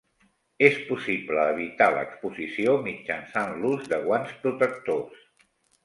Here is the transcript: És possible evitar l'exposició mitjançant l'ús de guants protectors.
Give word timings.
És 0.69 0.79
possible 0.87 1.43
evitar 1.51 1.91
l'exposició 1.97 2.75
mitjançant 2.91 3.55
l'ús 3.63 3.89
de 3.95 4.05
guants 4.09 4.37
protectors. 4.47 5.27